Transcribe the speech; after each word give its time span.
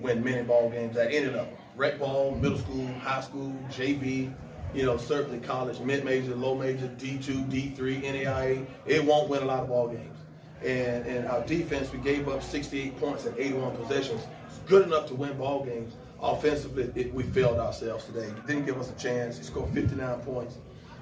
win 0.00 0.22
many 0.22 0.42
ball 0.42 0.70
games 0.70 0.96
at 0.96 1.12
any 1.12 1.26
level. 1.26 1.56
Rec 1.76 1.98
ball, 1.98 2.34
middle 2.34 2.58
school, 2.58 2.86
high 3.00 3.20
school, 3.20 3.54
JV, 3.70 4.32
you 4.74 4.84
know, 4.84 4.96
certainly 4.96 5.38
college, 5.40 5.80
mid-major, 5.80 6.34
low 6.34 6.54
major, 6.54 6.88
D2, 6.98 7.50
D3, 7.50 8.02
NAIA. 8.02 8.66
It 8.86 9.04
won't 9.04 9.28
win 9.28 9.42
a 9.42 9.46
lot 9.46 9.60
of 9.60 9.68
ball 9.68 9.88
games. 9.88 10.18
And, 10.62 11.06
and 11.06 11.26
our 11.26 11.44
defense, 11.46 11.92
we 11.92 11.98
gave 11.98 12.28
up 12.28 12.42
68 12.42 12.98
points 12.98 13.24
and 13.24 13.38
81 13.38 13.76
possessions. 13.76 14.20
It's 14.46 14.58
good 14.66 14.86
enough 14.86 15.06
to 15.08 15.14
win 15.14 15.36
ball 15.38 15.64
games. 15.64 15.94
Offensively, 16.20 16.90
it, 16.96 17.14
we 17.14 17.22
failed 17.22 17.58
ourselves 17.58 18.04
today. 18.04 18.28
Didn't 18.46 18.66
give 18.66 18.78
us 18.78 18.90
a 18.90 18.94
chance. 18.94 19.38
He 19.38 19.44
scored 19.44 19.72
59 19.72 20.18
points, 20.20 20.58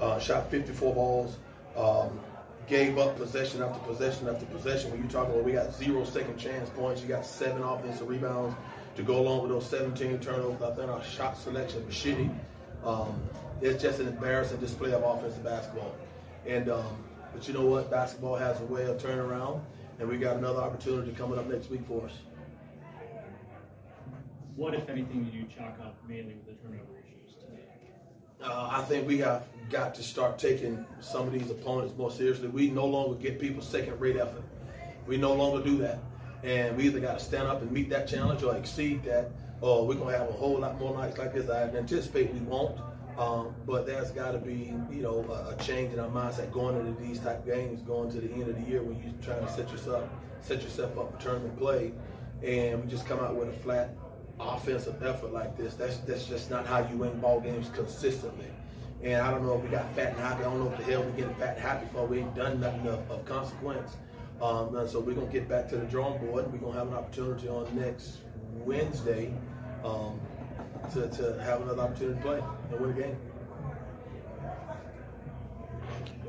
uh, 0.00 0.18
shot 0.18 0.50
54 0.50 0.94
balls, 0.94 1.38
um, 1.76 2.20
gave 2.66 2.98
up 2.98 3.16
possession 3.16 3.62
after 3.62 3.78
possession 3.90 4.28
after 4.28 4.44
possession. 4.46 4.90
When 4.90 5.02
you 5.02 5.08
talk 5.08 5.28
about 5.28 5.42
we 5.44 5.52
got 5.52 5.74
zero 5.74 6.04
second 6.04 6.36
chance 6.36 6.68
points, 6.70 7.00
you 7.00 7.08
got 7.08 7.24
seven 7.24 7.62
offensive 7.62 8.06
rebounds 8.06 8.54
to 8.98 9.04
go 9.04 9.20
along 9.20 9.42
with 9.42 9.52
those 9.52 9.70
17 9.70 10.18
turnovers. 10.18 10.60
I 10.60 10.74
think 10.74 10.90
our 10.90 11.04
shot 11.04 11.38
selection 11.38 11.86
was 11.86 11.94
shitty. 11.94 12.36
Um, 12.84 13.22
it's 13.62 13.80
just 13.80 14.00
an 14.00 14.08
embarrassing 14.08 14.58
display 14.58 14.92
of 14.92 15.04
offensive 15.04 15.44
basketball. 15.44 15.94
And 16.44 16.68
um, 16.68 16.96
but 17.32 17.46
you 17.46 17.54
know 17.54 17.64
what? 17.64 17.92
Basketball 17.92 18.34
has 18.34 18.60
a 18.60 18.64
way 18.64 18.86
of 18.86 19.00
turning 19.00 19.20
around, 19.20 19.64
and 20.00 20.08
we 20.08 20.18
got 20.18 20.36
another 20.36 20.60
opportunity 20.60 21.12
coming 21.12 21.38
up 21.38 21.46
next 21.48 21.70
week 21.70 21.82
for 21.86 22.06
us. 22.06 22.12
What, 24.56 24.74
if 24.74 24.88
anything, 24.88 25.26
did 25.26 25.34
you 25.34 25.44
chalk 25.44 25.78
up 25.80 25.96
mainly 26.08 26.34
with 26.34 26.46
the 26.46 26.54
turnover 26.54 26.98
issues 26.98 27.36
today? 27.40 27.62
Uh, 28.42 28.68
I 28.72 28.82
think 28.82 29.06
we 29.06 29.18
have 29.18 29.44
got 29.70 29.94
to 29.94 30.02
start 30.02 30.40
taking 30.40 30.84
some 30.98 31.28
of 31.28 31.32
these 31.32 31.48
opponents 31.48 31.96
more 31.96 32.10
seriously. 32.10 32.48
We 32.48 32.68
no 32.68 32.84
longer 32.84 33.14
get 33.14 33.38
people 33.38 33.62
second-rate 33.62 34.16
effort. 34.16 34.42
We 35.06 35.16
no 35.16 35.34
longer 35.34 35.62
do 35.62 35.78
that, 35.78 36.00
and 36.42 36.76
we 36.76 36.84
either 36.84 37.00
got 37.00 37.18
to 37.18 37.24
stand 37.24 37.48
up 37.48 37.62
and 37.62 37.70
meet 37.70 37.90
that 37.90 38.08
challenge 38.08 38.42
or 38.42 38.56
exceed 38.56 39.02
that, 39.04 39.30
or 39.60 39.86
we're 39.86 39.94
gonna 39.94 40.16
have 40.16 40.28
a 40.28 40.32
whole 40.32 40.58
lot 40.58 40.78
more 40.78 40.96
nights 40.96 41.18
like 41.18 41.34
this. 41.34 41.50
I 41.50 41.64
anticipate 41.64 42.32
we 42.32 42.40
won't. 42.40 42.78
Um, 43.18 43.52
but 43.66 43.84
there's 43.84 44.12
got 44.12 44.30
to 44.30 44.38
be, 44.38 44.72
you 44.92 45.02
know, 45.02 45.26
a, 45.28 45.52
a, 45.52 45.56
change 45.60 45.92
in 45.92 45.98
our 45.98 46.08
mindset 46.08 46.52
going 46.52 46.76
into 46.76 47.02
these 47.02 47.18
type 47.18 47.44
games, 47.44 47.82
going 47.82 48.12
to 48.12 48.20
the 48.20 48.32
end 48.32 48.42
of 48.42 48.54
the 48.54 48.70
year 48.70 48.80
when 48.80 48.96
you're 49.02 49.12
trying 49.20 49.44
to 49.44 49.52
set 49.52 49.68
yourself 49.72 50.08
set 50.40 50.62
yourself 50.62 50.96
up 50.96 51.12
for 51.12 51.20
tournament 51.20 51.58
play, 51.58 51.92
and 52.44 52.84
we 52.84 52.88
just 52.88 53.06
come 53.06 53.18
out 53.18 53.34
with 53.34 53.48
a 53.48 53.52
flat 53.52 53.96
offensive 54.38 55.02
effort 55.02 55.32
like 55.32 55.56
this. 55.56 55.74
That's 55.74 55.96
that's 55.98 56.26
just 56.26 56.48
not 56.48 56.64
how 56.64 56.86
you 56.88 56.96
win 56.96 57.18
ball 57.18 57.40
games 57.40 57.70
consistently. 57.74 58.46
And 59.02 59.20
I 59.22 59.30
don't 59.30 59.44
know 59.44 59.56
if 59.56 59.62
we 59.62 59.68
got 59.68 59.92
fat 59.94 60.12
and 60.12 60.20
happy. 60.20 60.40
I 60.40 60.44
don't 60.44 60.58
know 60.58 60.66
what 60.66 60.78
the 60.78 60.84
hell 60.84 61.02
we're 61.02 61.10
getting 61.12 61.34
fat 61.34 61.56
and 61.56 61.64
happy 61.64 61.86
for. 61.92 62.06
We 62.06 62.18
ain't 62.18 62.34
done 62.34 62.60
nothing 62.60 62.86
of, 62.86 63.10
of 63.10 63.24
consequence. 63.24 63.96
Um, 64.40 64.76
and 64.76 64.88
so 64.88 65.00
we're 65.00 65.14
gonna 65.14 65.26
get 65.26 65.48
back 65.48 65.68
to 65.70 65.76
the 65.76 65.86
drawing 65.86 66.24
board. 66.24 66.52
We're 66.52 66.58
gonna 66.58 66.78
have 66.78 66.88
an 66.88 66.94
opportunity 66.94 67.48
on 67.48 67.74
next 67.76 68.18
Wednesday. 68.64 69.32
Um, 69.84 70.20
to, 70.92 71.08
to 71.08 71.42
have 71.42 71.62
another 71.62 71.82
opportunity 71.82 72.16
to 72.16 72.22
play 72.22 72.42
and 72.70 72.80
win 72.80 72.90
a 72.90 72.92
game. 72.92 73.16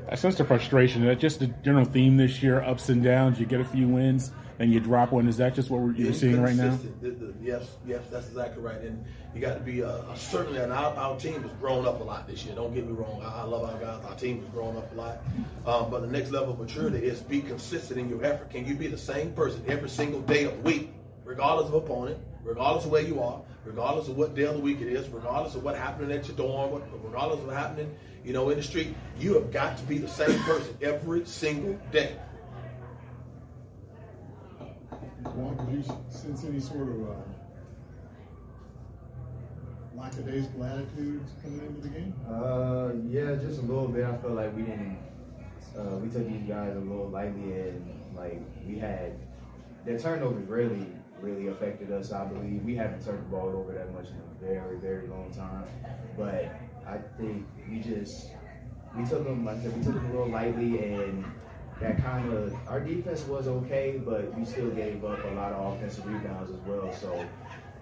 I 0.08 0.14
sense 0.16 0.36
the 0.36 0.44
frustration. 0.44 1.18
Just 1.18 1.40
the 1.40 1.46
general 1.46 1.84
theme 1.84 2.16
this 2.16 2.42
year: 2.42 2.60
ups 2.62 2.88
and 2.88 3.02
downs. 3.02 3.38
You 3.38 3.46
get 3.46 3.60
a 3.60 3.64
few 3.64 3.86
wins, 3.86 4.32
and 4.60 4.70
you 4.72 4.78
drop 4.78 5.10
one. 5.10 5.26
Is 5.26 5.38
that 5.38 5.54
just 5.54 5.70
what 5.70 5.96
you're 5.98 6.12
seeing 6.12 6.40
right 6.40 6.54
now? 6.54 6.78
The, 7.00 7.10
the, 7.10 7.34
yes, 7.42 7.66
yes, 7.86 8.02
that's 8.10 8.28
exactly 8.28 8.62
right. 8.62 8.78
And 8.80 9.02
you 9.34 9.40
got 9.40 9.54
to 9.54 9.60
be 9.60 9.82
uh, 9.82 10.14
certainly. 10.14 10.60
And 10.60 10.70
our, 10.70 10.94
our, 10.94 11.18
team 11.18 11.42
has 11.42 11.50
grown 11.52 11.86
up 11.86 12.00
a 12.00 12.04
lot 12.04 12.28
this 12.28 12.44
year. 12.44 12.54
Don't 12.54 12.74
get 12.74 12.86
me 12.86 12.92
wrong. 12.92 13.22
I, 13.24 13.40
I 13.40 13.42
love 13.44 13.64
our 13.64 13.80
guys. 13.80 14.04
Our 14.04 14.14
team 14.16 14.42
has 14.42 14.48
grown 14.50 14.76
up 14.76 14.92
a 14.92 14.94
lot. 14.94 15.22
Um, 15.66 15.90
but 15.90 16.02
the 16.02 16.08
next 16.08 16.30
level 16.30 16.52
of 16.52 16.60
maturity 16.60 16.98
is 17.06 17.20
be 17.20 17.40
consistent 17.40 17.98
in 17.98 18.10
your 18.10 18.22
effort. 18.22 18.50
Can 18.50 18.66
you 18.66 18.74
be 18.74 18.86
the 18.86 18.98
same 18.98 19.32
person 19.32 19.64
every 19.66 19.88
single 19.88 20.20
day 20.20 20.44
of 20.44 20.56
the 20.58 20.60
week, 20.60 20.92
regardless 21.24 21.68
of 21.68 21.74
opponent, 21.74 22.18
regardless 22.44 22.84
of 22.84 22.90
where 22.90 23.02
you 23.02 23.20
are? 23.22 23.40
regardless 23.62 24.08
of 24.08 24.16
what 24.16 24.34
day 24.34 24.44
of 24.44 24.54
the 24.54 24.60
week 24.60 24.80
it 24.80 24.88
is, 24.88 25.06
regardless 25.10 25.54
of 25.54 25.62
what 25.62 25.76
happening 25.76 26.10
at 26.10 26.26
your 26.26 26.34
dorm, 26.36 26.82
regardless 27.02 27.38
of 27.40 27.46
what 27.46 27.54
happening, 27.54 27.94
you 28.24 28.32
know, 28.32 28.48
in 28.48 28.56
the 28.56 28.62
street, 28.62 28.94
you 29.18 29.34
have 29.34 29.52
got 29.52 29.76
to 29.76 29.84
be 29.84 29.98
the 29.98 30.08
same 30.08 30.38
person 30.40 30.74
every 30.80 31.26
single 31.26 31.78
day. 31.92 32.16
Did 35.40 35.76
you 35.76 35.82
sense 36.08 36.44
any 36.44 36.60
sort 36.60 36.88
of 36.88 37.08
uh, 37.08 37.14
lackadaisical 39.96 40.64
attitudes 40.64 41.32
coming 41.42 41.66
into 41.66 41.80
the 41.80 41.88
game? 41.88 42.14
Uh, 42.28 42.90
yeah, 43.08 43.36
just 43.36 43.60
a 43.60 43.62
little 43.62 43.88
bit. 43.88 44.04
I 44.04 44.16
felt 44.18 44.34
like 44.34 44.54
we 44.56 44.62
didn't. 44.62 44.98
Uh, 45.76 45.96
we 45.96 46.10
took 46.10 46.28
these 46.28 46.48
guys 46.48 46.76
a 46.76 46.80
little 46.80 47.08
lightly, 47.08 47.60
and 47.60 48.16
like 48.16 48.42
we 48.66 48.78
had 48.78 49.12
their 49.86 49.98
turnovers 49.98 50.46
really 50.48 50.86
really 51.20 51.48
affected 51.48 51.92
us. 51.92 52.12
I 52.12 52.24
believe 52.24 52.62
we 52.64 52.74
haven't 52.76 53.04
turned 53.04 53.20
the 53.20 53.28
ball 53.30 53.48
over 53.48 53.72
that 53.72 53.92
much 53.92 54.06
in 54.08 54.16
a 54.16 54.52
very, 54.52 54.78
very 54.78 55.06
long 55.06 55.30
time. 55.32 55.64
But 56.16 56.52
I 56.86 56.98
think 57.18 57.46
we 57.68 57.80
just 57.80 58.28
we 58.96 59.04
took 59.04 59.24
them 59.24 59.44
like 59.44 59.62
we 59.62 59.82
took 59.82 59.94
them 59.94 60.06
a 60.06 60.10
little 60.10 60.28
lightly, 60.28 60.82
and 60.82 61.24
that 61.80 62.02
kind 62.02 62.32
of 62.32 62.54
our 62.68 62.80
defense 62.80 63.26
was 63.26 63.48
okay, 63.48 64.00
but 64.04 64.36
we 64.38 64.44
still 64.44 64.70
gave 64.70 65.04
up 65.04 65.24
a 65.24 65.34
lot 65.34 65.52
of 65.52 65.74
offensive 65.74 66.06
rebounds 66.06 66.50
as 66.50 66.60
well. 66.66 66.92
So, 66.92 67.24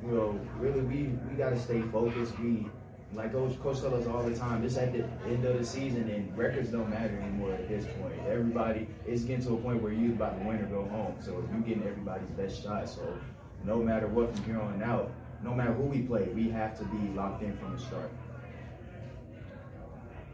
you 0.04 0.12
know, 0.12 0.40
really 0.58 0.80
we 0.80 1.02
we 1.28 1.34
got 1.36 1.50
to 1.50 1.58
stay 1.58 1.82
focused. 1.82 2.38
We 2.38 2.66
like 3.14 3.32
Coach, 3.32 3.58
Coach 3.60 3.80
tells 3.80 3.94
us 3.94 4.06
all 4.06 4.22
the 4.22 4.36
time, 4.36 4.62
this 4.62 4.76
at 4.76 4.92
the 4.92 5.04
end 5.26 5.44
of 5.44 5.58
the 5.58 5.64
season, 5.64 6.08
and 6.10 6.36
records 6.36 6.68
don't 6.70 6.90
matter 6.90 7.18
anymore 7.18 7.52
at 7.52 7.68
this 7.68 7.86
point. 8.00 8.14
Everybody 8.28 8.86
is 9.06 9.24
getting 9.24 9.44
to 9.46 9.54
a 9.54 9.56
point 9.56 9.82
where 9.82 9.92
you're 9.92 10.12
about 10.12 10.38
to 10.38 10.46
win 10.46 10.58
or 10.58 10.66
go 10.66 10.84
home. 10.90 11.16
So 11.20 11.42
you're 11.50 11.60
getting 11.62 11.84
everybody's 11.84 12.28
best 12.30 12.62
shot. 12.62 12.88
So 12.88 13.18
no 13.64 13.76
matter 13.78 14.06
what 14.08 14.34
from 14.34 14.44
here 14.44 14.60
on 14.60 14.82
out, 14.82 15.10
no 15.42 15.54
matter 15.54 15.72
who 15.72 15.84
we 15.84 16.02
play, 16.02 16.28
we 16.34 16.50
have 16.50 16.76
to 16.78 16.84
be 16.84 17.08
locked 17.14 17.42
in 17.42 17.56
from 17.56 17.74
the 17.74 17.82
start. 17.82 18.10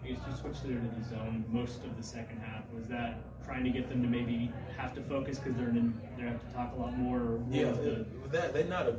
You 0.05 0.17
switched 0.39 0.65
it 0.65 0.71
into 0.71 0.95
the 0.99 1.09
zone 1.09 1.45
most 1.49 1.83
of 1.85 1.97
the 1.97 2.03
second 2.03 2.41
half. 2.41 2.65
Was 2.75 2.87
that 2.89 3.19
trying 3.45 3.65
to 3.65 3.71
get 3.71 3.89
them 3.89 4.03
to 4.03 4.09
maybe 4.09 4.53
have 4.77 4.95
to 4.95 5.03
focus 5.03 5.39
because 5.39 5.57
they're 5.57 5.71
in, 5.71 5.99
they 6.17 6.25
have 6.25 6.47
to 6.47 6.55
talk 6.55 6.75
a 6.77 6.81
lot 6.81 6.97
more? 6.97 7.41
yeah, 7.51 7.71
the, 7.73 8.07
that 8.31 8.53
they're 8.53 8.65
not 8.65 8.87
a 8.87 8.97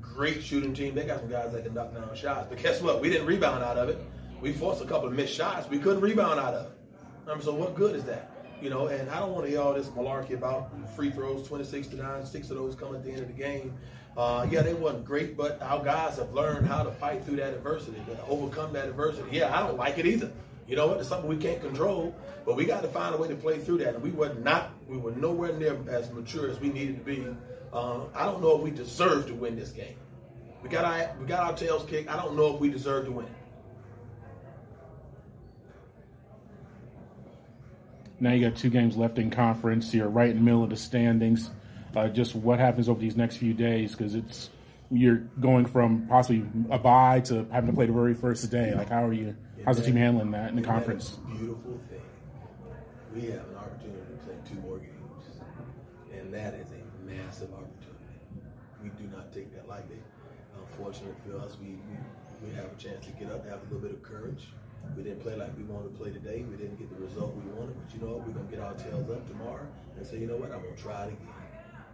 great 0.00 0.42
shooting 0.42 0.72
team. 0.72 0.94
They 0.94 1.04
got 1.04 1.20
some 1.20 1.28
guys 1.28 1.52
that 1.52 1.64
can 1.64 1.74
knock 1.74 1.94
down 1.94 2.14
shots. 2.14 2.46
But 2.48 2.62
guess 2.62 2.80
what? 2.80 3.00
We 3.00 3.10
didn't 3.10 3.26
rebound 3.26 3.62
out 3.62 3.76
of 3.76 3.88
it. 3.88 3.98
We 4.40 4.52
forced 4.52 4.82
a 4.82 4.86
couple 4.86 5.08
of 5.08 5.14
missed 5.14 5.34
shots. 5.34 5.68
We 5.68 5.78
couldn't 5.78 6.00
rebound 6.00 6.40
out 6.40 6.54
of 6.54 6.66
it. 6.66 7.30
Um, 7.30 7.42
so 7.42 7.52
what 7.52 7.74
good 7.74 7.94
is 7.94 8.04
that? 8.04 8.30
You 8.60 8.70
know, 8.70 8.88
and 8.88 9.08
I 9.10 9.20
don't 9.20 9.32
want 9.32 9.44
to 9.44 9.50
hear 9.50 9.60
all 9.60 9.72
this 9.72 9.86
malarkey 9.88 10.32
about 10.32 10.70
free 10.96 11.10
throws, 11.10 11.46
26 11.46 11.88
to 11.88 11.96
9, 11.96 12.26
six 12.26 12.50
of 12.50 12.56
those 12.56 12.74
come 12.74 12.94
at 12.94 13.04
the 13.04 13.10
end 13.10 13.20
of 13.20 13.28
the 13.28 13.32
game. 13.32 13.74
Uh, 14.16 14.46
yeah, 14.50 14.62
they 14.62 14.74
wasn't 14.74 15.04
great, 15.04 15.36
but 15.36 15.62
our 15.62 15.82
guys 15.84 16.16
have 16.16 16.32
learned 16.32 16.66
how 16.66 16.82
to 16.82 16.90
fight 16.90 17.24
through 17.24 17.36
that 17.36 17.54
adversity, 17.54 18.02
to 18.06 18.20
overcome 18.26 18.72
that 18.72 18.88
adversity. 18.88 19.28
Yeah, 19.30 19.56
I 19.56 19.64
don't 19.64 19.76
like 19.76 19.98
it 19.98 20.06
either. 20.06 20.32
You 20.66 20.74
know 20.74 20.88
what? 20.88 20.98
It's 20.98 21.08
something 21.08 21.30
we 21.30 21.36
can't 21.36 21.60
control, 21.60 22.14
but 22.44 22.56
we 22.56 22.64
got 22.64 22.82
to 22.82 22.88
find 22.88 23.14
a 23.14 23.18
way 23.18 23.28
to 23.28 23.36
play 23.36 23.58
through 23.58 23.78
that. 23.78 23.94
And 23.94 24.02
we 24.02 24.10
were 24.10 24.34
not, 24.34 24.72
we 24.88 24.98
were 24.98 25.12
nowhere 25.12 25.52
near 25.52 25.78
as 25.88 26.10
mature 26.10 26.50
as 26.50 26.58
we 26.58 26.68
needed 26.68 26.98
to 26.98 27.04
be. 27.04 27.24
Uh, 27.72 28.06
I 28.14 28.24
don't 28.26 28.42
know 28.42 28.56
if 28.56 28.62
we 28.62 28.70
deserve 28.70 29.26
to 29.28 29.34
win 29.34 29.54
this 29.54 29.70
game. 29.70 29.96
We 30.62 30.68
got 30.68 30.84
our 30.84 31.14
we 31.20 31.26
got 31.26 31.40
our 31.44 31.56
tails 31.56 31.88
kicked. 31.88 32.10
I 32.10 32.16
don't 32.16 32.36
know 32.36 32.54
if 32.54 32.60
we 32.60 32.68
deserve 32.68 33.04
to 33.06 33.12
win. 33.12 33.28
Now 38.20 38.32
you 38.32 38.48
got 38.48 38.58
two 38.58 38.70
games 38.70 38.96
left 38.96 39.18
in 39.18 39.30
conference. 39.30 39.94
You're 39.94 40.08
right 40.08 40.30
in 40.30 40.36
the 40.36 40.42
middle 40.42 40.64
of 40.64 40.70
the 40.70 40.76
standings. 40.76 41.50
Uh, 41.96 42.08
just 42.08 42.34
what 42.34 42.58
happens 42.58 42.88
over 42.88 43.00
these 43.00 43.16
next 43.16 43.36
few 43.36 43.54
days 43.54 43.92
because 43.92 44.14
it's 44.14 44.50
you're 44.90 45.16
going 45.40 45.66
from 45.66 46.06
possibly 46.06 46.44
a 46.70 46.78
bye 46.78 47.20
to 47.20 47.46
having 47.50 47.70
to 47.70 47.74
play 47.74 47.86
the 47.86 47.92
very 47.92 48.14
first 48.14 48.50
day. 48.50 48.74
Like 48.74 48.88
how 48.88 49.04
are 49.04 49.12
you? 49.12 49.36
How's 49.64 49.78
the 49.78 49.84
team 49.84 49.96
handling 49.96 50.30
that 50.32 50.50
in 50.50 50.56
the 50.56 50.62
conference? 50.62 51.18
beautiful 51.26 51.80
thing. 51.88 52.00
We 53.14 53.22
have 53.30 53.48
an 53.48 53.56
opportunity 53.56 54.00
to 54.12 54.24
play 54.24 54.34
two 54.48 54.60
more 54.60 54.78
games, 54.78 55.40
and 56.12 56.32
that 56.32 56.54
is 56.54 56.68
a 56.70 57.10
massive 57.10 57.50
opportunity. 57.52 57.72
We 58.82 58.90
do 58.90 59.04
not 59.10 59.32
take 59.32 59.52
that 59.54 59.68
lightly 59.68 59.98
Unfortunately 60.78 61.14
for 61.26 61.38
us, 61.38 61.56
we, 61.60 61.68
we, 61.68 62.48
we 62.48 62.54
have 62.54 62.66
a 62.66 62.76
chance 62.76 63.04
to 63.06 63.12
get 63.12 63.30
up, 63.30 63.44
have 63.48 63.60
a 63.60 63.64
little 63.64 63.80
bit 63.80 63.92
of 63.92 64.02
courage. 64.02 64.46
We 64.96 65.02
didn't 65.04 65.20
play 65.20 65.36
like 65.36 65.56
we 65.56 65.64
wanted 65.64 65.92
to 65.92 65.98
play 65.98 66.10
today. 66.10 66.44
We 66.48 66.56
didn't 66.56 66.78
get 66.78 66.90
the 66.90 67.04
result 67.04 67.34
we 67.36 67.50
wanted, 67.52 67.76
but 67.78 67.94
you 67.94 68.00
know 68.00 68.16
what? 68.16 68.26
We're 68.26 68.34
gonna 68.34 68.50
get 68.50 68.60
our 68.60 68.74
tails 68.74 69.10
up 69.10 69.26
tomorrow 69.28 69.66
and 69.96 70.06
say, 70.06 70.18
you 70.18 70.26
know 70.26 70.36
what? 70.36 70.50
I'm 70.50 70.62
gonna 70.62 70.76
try 70.76 71.04
it 71.04 71.14
again. 71.14 71.34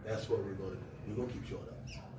That's 0.06 0.29
what 0.29 0.41
we're 0.41 0.55
gonna 0.55 0.76
do. 0.76 0.81
We're 1.08 1.17
gonna 1.17 1.32
keep 1.32 1.46
showing 1.46 1.62
up. 1.62 2.13